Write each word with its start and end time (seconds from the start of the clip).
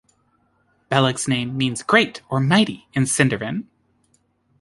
Beleg's 0.89 1.27
name 1.27 1.55
means 1.55 1.83
"great" 1.83 2.23
or 2.27 2.39
"mighty" 2.39 2.87
in 2.93 3.03
Sindarin. 3.03 3.65